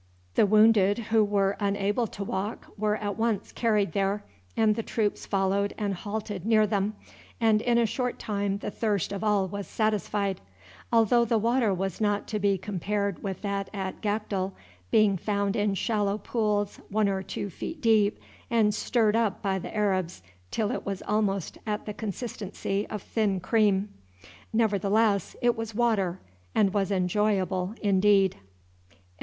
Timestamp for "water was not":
11.37-12.27